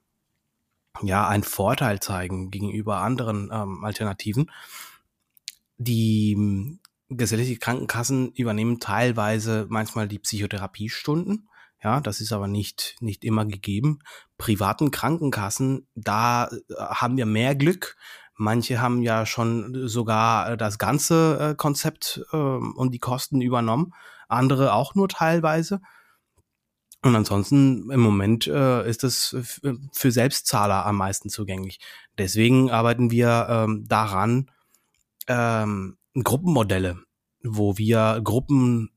[1.04, 4.50] ja einen Vorteil zeigen gegenüber anderen ähm, Alternativen.
[5.78, 11.48] Die ähm, gesetzliche Krankenkassen übernehmen teilweise manchmal die Psychotherapiestunden
[11.84, 14.00] ja, das ist aber nicht, nicht immer gegeben.
[14.38, 17.96] Privaten Krankenkassen, da äh, haben wir mehr Glück.
[18.36, 23.94] Manche haben ja schon sogar äh, das ganze äh, Konzept äh, und die Kosten übernommen.
[24.28, 25.82] Andere auch nur teilweise.
[27.04, 29.36] Und ansonsten im Moment äh, ist es
[29.94, 31.80] für Selbstzahler am meisten zugänglich.
[32.18, 34.50] Deswegen arbeiten wir ähm, daran,
[35.28, 36.98] ähm, Gruppenmodelle,
[37.44, 38.97] wo wir Gruppen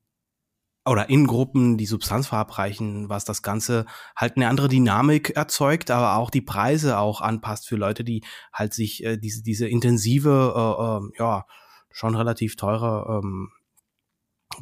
[0.87, 3.85] oder in Gruppen die Substanz verabreichen, was das Ganze
[4.17, 8.73] halt eine andere Dynamik erzeugt, aber auch die Preise auch anpasst für Leute, die halt
[8.73, 11.45] sich äh, diese, diese intensive, äh, äh, ja,
[11.91, 13.51] schon relativ teure, ähm,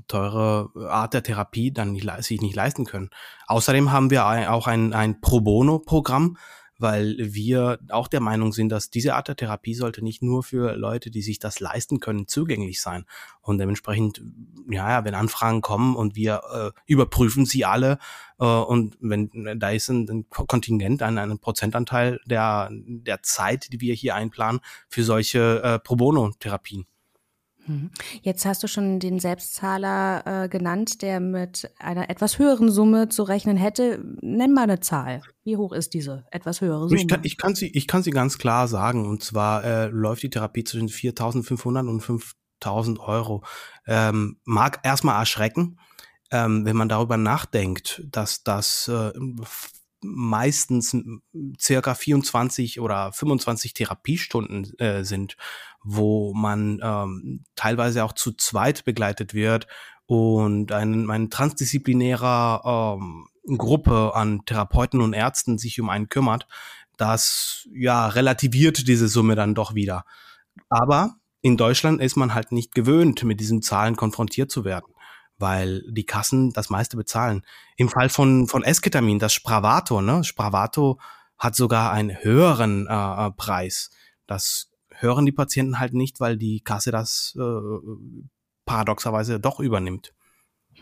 [0.06, 3.10] teure Art der Therapie dann nicht, sich nicht leisten können.
[3.46, 6.36] Außerdem haben wir auch ein, ein Pro Bono-Programm,
[6.78, 10.76] weil wir auch der Meinung sind, dass diese Art der Therapie sollte nicht nur für
[10.76, 13.04] Leute, die sich das leisten können, zugänglich sein.
[13.42, 14.22] Und dementsprechend,
[14.70, 17.98] ja, wenn Anfragen kommen und wir äh, überprüfen sie alle
[18.38, 23.80] äh, und wenn da ist ein, ein Kontingent, ein, ein Prozentanteil der, der Zeit, die
[23.80, 26.86] wir hier einplanen, für solche äh, Pro Bono-Therapien.
[27.68, 27.90] Mhm.
[28.22, 33.22] Jetzt hast du schon den Selbstzahler äh, genannt, der mit einer etwas höheren Summe zu
[33.22, 34.02] rechnen hätte.
[34.20, 35.22] Nenn mal eine Zahl.
[35.44, 37.00] Wie hoch ist diese etwas höhere Summe?
[37.00, 39.06] Ich kann, ich kann, sie, ich kann sie ganz klar sagen.
[39.06, 43.44] Und zwar äh, läuft die Therapie zwischen 4.500 und 5.000 Euro.
[43.86, 45.78] Ähm, mag erstmal erschrecken,
[46.30, 49.12] ähm, wenn man darüber nachdenkt, dass das äh,
[50.00, 50.96] meistens
[51.60, 55.36] circa 24 oder 25 Therapiestunden äh, sind,
[55.82, 59.66] wo man ähm, teilweise auch zu zweit begleitet wird
[60.06, 66.46] und ein, ein transdisziplinärer ähm, Gruppe an Therapeuten und Ärzten sich um einen kümmert,
[66.96, 70.04] das ja relativiert diese Summe dann doch wieder.
[70.68, 74.92] Aber in Deutschland ist man halt nicht gewöhnt, mit diesen Zahlen konfrontiert zu werden
[75.38, 77.42] weil die Kassen das meiste bezahlen.
[77.76, 80.24] Im Fall von, von Esketamin, das Spravato, ne?
[80.24, 80.98] Spravato
[81.38, 83.90] hat sogar einen höheren äh, äh, Preis.
[84.26, 87.60] Das hören die Patienten halt nicht, weil die Kasse das äh,
[88.64, 90.12] paradoxerweise doch übernimmt.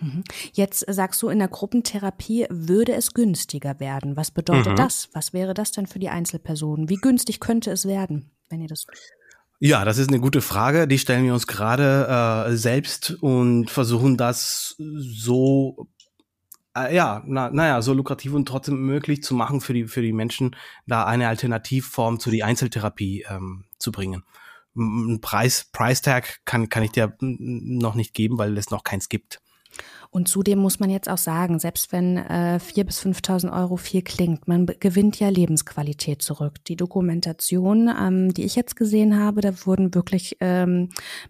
[0.00, 0.24] Mhm.
[0.52, 4.16] Jetzt sagst du, in der Gruppentherapie würde es günstiger werden.
[4.16, 4.76] Was bedeutet mhm.
[4.76, 5.08] das?
[5.12, 6.88] Was wäre das denn für die Einzelpersonen?
[6.88, 8.86] Wie günstig könnte es werden, wenn ihr das
[9.58, 10.86] ja, das ist eine gute Frage.
[10.86, 15.88] Die stellen wir uns gerade äh, selbst und versuchen das so,
[16.76, 20.12] äh, ja, na, naja, so lukrativ und trotzdem möglich zu machen für die für die
[20.12, 24.24] Menschen, da eine Alternativform zu die Einzeltherapie ähm, zu bringen.
[24.74, 29.08] Ein Preis, Price Tag kann kann ich dir noch nicht geben, weil es noch keins
[29.08, 29.40] gibt.
[30.16, 34.00] Und zudem muss man jetzt auch sagen, selbst wenn äh, 4.000 bis 5.000 Euro viel
[34.00, 36.64] klingt, man gewinnt ja Lebensqualität zurück.
[36.64, 40.88] Die Dokumentation, ähm, die ich jetzt gesehen habe, da wurden wirklich ähm,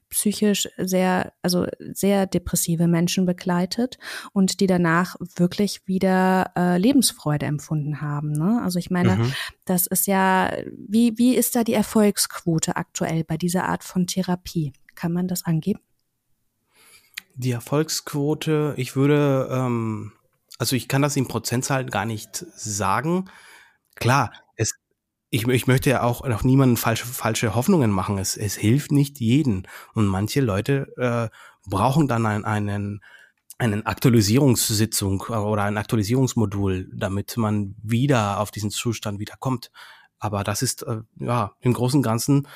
[0.09, 3.99] psychisch sehr, also sehr depressive Menschen begleitet
[4.33, 8.31] und die danach wirklich wieder äh, Lebensfreude empfunden haben.
[8.31, 8.61] Ne?
[8.63, 9.33] Also ich meine, mhm.
[9.65, 10.53] das ist ja,
[10.87, 14.73] wie, wie ist da die Erfolgsquote aktuell bei dieser Art von Therapie?
[14.95, 15.81] Kann man das angeben?
[17.39, 20.13] Die Erfolgsquote, ich würde, ähm,
[20.59, 23.31] also ich kann das in Prozentzahlen gar nicht sagen.
[23.95, 24.73] Klar, es,
[25.29, 28.17] ich, ich möchte ja auch noch niemanden falsche, falsche Hoffnungen machen.
[28.17, 29.69] Es, es hilft nicht jeden.
[29.93, 31.29] Und manche Leute äh,
[31.69, 33.01] brauchen dann einen, einen,
[33.59, 39.71] einen Aktualisierungssitzung oder ein Aktualisierungsmodul, damit man wieder auf diesen Zustand wiederkommt.
[40.19, 42.49] Aber das ist äh, ja im Großen und Ganzen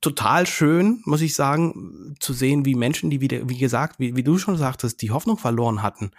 [0.00, 4.22] total schön, muss ich sagen, zu sehen, wie Menschen, die wieder, wie gesagt, wie, wie
[4.22, 6.10] du schon sagtest, die Hoffnung verloren hatten,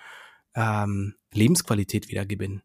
[0.55, 2.61] ähm, Lebensqualität wieder gewinnen.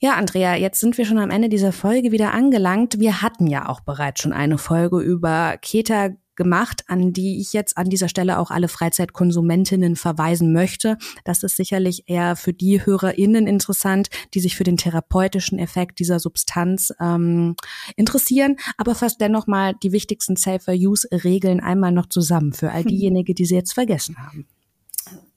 [0.00, 2.98] Ja, Andrea, jetzt sind wir schon am Ende dieser Folge wieder angelangt.
[2.98, 7.76] Wir hatten ja auch bereits schon eine Folge über Keta gemacht, an die ich jetzt
[7.76, 10.96] an dieser Stelle auch alle Freizeitkonsumentinnen verweisen möchte.
[11.24, 16.20] Das ist sicherlich eher für die HörerInnen interessant, die sich für den therapeutischen Effekt dieser
[16.20, 17.56] Substanz ähm,
[17.96, 18.56] interessieren.
[18.76, 23.54] Aber fast dennoch mal die wichtigsten Safer-Use-Regeln einmal noch zusammen für all diejenigen, die sie
[23.54, 24.46] jetzt vergessen haben.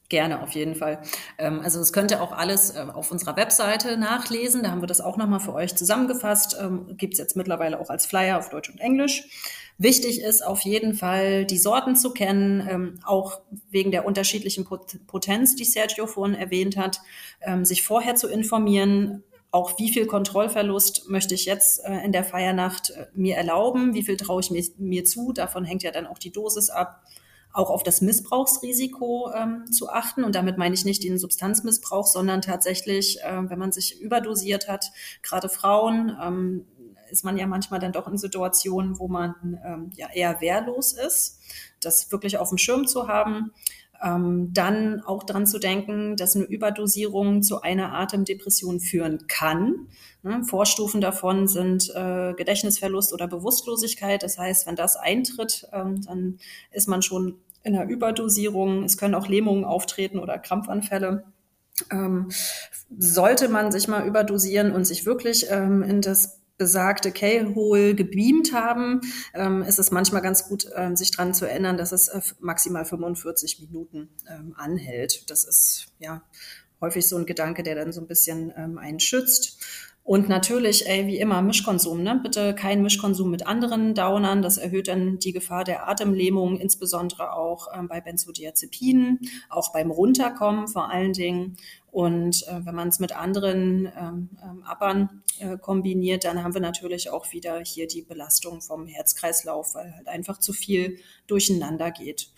[0.09, 1.01] Gerne, auf jeden Fall.
[1.37, 4.63] Ähm, also es könnt ihr auch alles äh, auf unserer Webseite nachlesen.
[4.63, 6.55] Da haben wir das auch nochmal für euch zusammengefasst.
[6.59, 9.25] Ähm, Gibt es jetzt mittlerweile auch als Flyer auf Deutsch und Englisch.
[9.79, 15.55] Wichtig ist auf jeden Fall, die Sorten zu kennen, ähm, auch wegen der unterschiedlichen Potenz,
[15.55, 16.99] die Sergio vorhin erwähnt hat,
[17.41, 22.23] ähm, sich vorher zu informieren, auch wie viel Kontrollverlust möchte ich jetzt äh, in der
[22.23, 26.05] Feiernacht äh, mir erlauben, wie viel traue ich mir, mir, zu, davon hängt ja dann
[26.05, 27.03] auch die Dosis ab,
[27.53, 30.23] auch auf das Missbrauchsrisiko ähm, zu achten.
[30.23, 34.91] Und damit meine ich nicht den Substanzmissbrauch, sondern tatsächlich, äh, wenn man sich überdosiert hat,
[35.23, 36.65] gerade Frauen, ähm,
[37.09, 41.41] ist man ja manchmal dann doch in Situationen, wo man ähm, ja eher wehrlos ist.
[41.79, 43.51] Das wirklich auf dem Schirm zu haben.
[44.03, 49.87] Ähm, dann auch dran zu denken, dass eine Überdosierung zu einer Atemdepression führen kann.
[50.21, 50.43] Ne?
[50.43, 54.21] Vorstufen davon sind äh, Gedächtnisverlust oder Bewusstlosigkeit.
[54.21, 56.37] Das heißt, wenn das eintritt, ähm, dann
[56.71, 58.83] ist man schon in einer Überdosierung.
[58.83, 61.25] Es können auch Lähmungen auftreten oder Krampfanfälle.
[61.91, 62.29] Ähm,
[62.97, 69.01] sollte man sich mal überdosieren und sich wirklich ähm, in das besagte K-Hole gebeamt haben,
[69.33, 72.85] ähm, ist es manchmal ganz gut, ähm, sich dran zu erinnern, dass es äh, maximal
[72.85, 75.29] 45 Minuten ähm, anhält.
[75.29, 76.23] Das ist ja
[76.81, 79.63] häufig so ein Gedanke, der dann so ein bisschen ähm, einen schützt.
[80.07, 82.01] Und natürlich, ey, wie immer, Mischkonsum.
[82.01, 82.17] Ne?
[82.23, 84.41] Bitte kein Mischkonsum mit anderen Downern.
[84.41, 90.69] Das erhöht dann die Gefahr der Atemlähmung, insbesondere auch ähm, bei Benzodiazepinen, auch beim Runterkommen
[90.69, 91.57] vor allen Dingen.
[91.97, 96.61] Und äh, wenn man es mit anderen ähm, ähm, Appern äh, kombiniert, dann haben wir
[96.61, 102.29] natürlich auch wieder hier die Belastung vom Herzkreislauf, weil halt einfach zu viel durcheinander geht.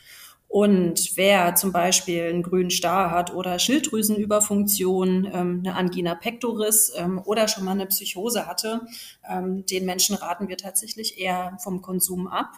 [0.48, 7.22] Und wer zum Beispiel einen grünen Star hat oder Schilddrüsenüberfunktion, ähm, eine Angina pectoris ähm,
[7.26, 8.88] oder schon mal eine Psychose hatte,
[9.30, 12.54] ähm, den Menschen raten wir tatsächlich eher vom Konsum ab.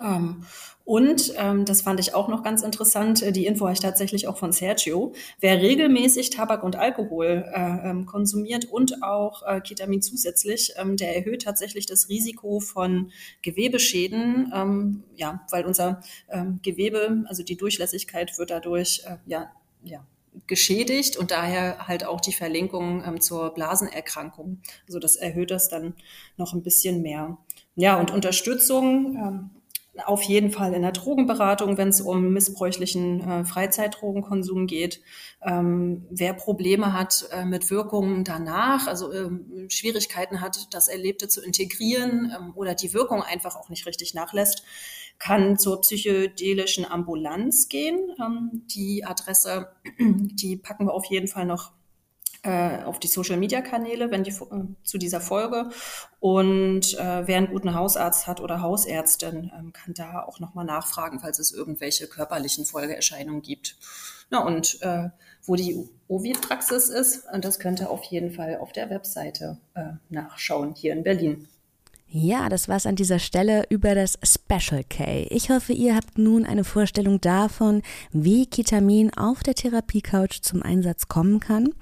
[0.00, 0.44] Ähm,
[0.84, 4.28] und ähm, das fand ich auch noch ganz interessant, äh, die Info habe ich tatsächlich
[4.28, 5.14] auch von Sergio.
[5.40, 11.16] Wer regelmäßig Tabak und Alkohol äh, ähm, konsumiert und auch äh, Ketamin zusätzlich, ähm, der
[11.16, 13.12] erhöht tatsächlich das Risiko von
[13.42, 19.50] Gewebeschäden, ähm, ja, weil unser ähm, Gewebe, also die Durchlässigkeit wird dadurch äh, ja,
[19.82, 20.04] ja,
[20.46, 24.60] geschädigt und daher halt auch die Verlinkung ähm, zur Blasenerkrankung.
[24.86, 25.94] Also das erhöht das dann
[26.36, 27.38] noch ein bisschen mehr.
[27.76, 29.50] Ja, und Unterstützung ähm,
[30.04, 35.00] auf jeden Fall in der Drogenberatung, wenn es um missbräuchlichen äh, Freizeitdrogenkonsum geht.
[35.42, 41.42] Ähm, wer Probleme hat äh, mit Wirkungen danach, also ähm, Schwierigkeiten hat, das Erlebte zu
[41.42, 44.64] integrieren ähm, oder die Wirkung einfach auch nicht richtig nachlässt,
[45.18, 48.00] kann zur psychedelischen Ambulanz gehen.
[48.20, 49.68] Ähm, die Adresse,
[49.98, 51.72] die packen wir auf jeden Fall noch
[52.48, 55.70] auf die Social-Media-Kanäle, wenn die äh, zu dieser Folge.
[56.20, 61.20] Und äh, wer einen guten Hausarzt hat oder Hausärztin, ähm, kann da auch nochmal nachfragen,
[61.20, 63.76] falls es irgendwelche körperlichen Folgeerscheinungen gibt.
[64.30, 65.10] Na, und äh,
[65.44, 70.74] wo die Ovid-Praxis ist, das könnt ihr auf jeden Fall auf der Webseite äh, nachschauen,
[70.74, 71.48] hier in Berlin.
[72.16, 75.26] Ja, das war's an dieser Stelle über das Special K.
[75.30, 77.82] Ich hoffe, ihr habt nun eine Vorstellung davon,
[78.12, 81.74] wie Ketamin auf der Therapiecouch zum Einsatz kommen kann.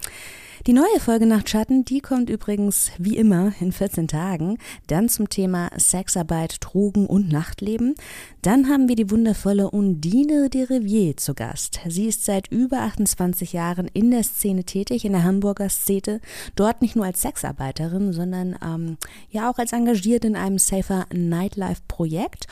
[0.69, 4.59] Die neue Folge Nachtschatten, die kommt übrigens wie immer in 14 Tagen.
[4.87, 7.97] Dann zum Thema Sexarbeit, Drogen und Nachtleben.
[8.43, 11.81] Dann haben wir die wundervolle Undine de Rivier zu Gast.
[11.89, 16.21] Sie ist seit über 28 Jahren in der Szene tätig, in der Hamburger Szene.
[16.55, 18.99] Dort nicht nur als Sexarbeiterin, sondern ähm,
[19.31, 22.47] ja auch als engagiert in einem Safer Nightlife Projekt.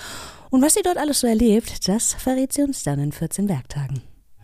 [0.51, 4.03] Und was sie dort alles so erlebt, das verrät sie uns dann in 14 Werktagen.